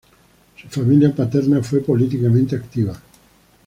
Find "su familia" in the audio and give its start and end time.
0.59-1.13